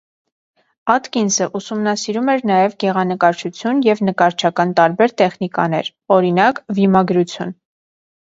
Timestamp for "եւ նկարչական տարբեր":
3.89-5.13